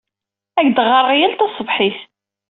Ad 0.59 0.63
ak-d-ɣɣareɣ 0.65 1.11
yal 1.19 1.33
taṣebḥit. 1.35 1.97